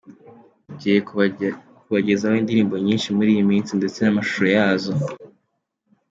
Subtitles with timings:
[0.71, 0.99] Ngiye
[1.85, 4.93] kubagezaho indirimbo nyinshi muri iyi minsi ndetse n’amashusho yazo.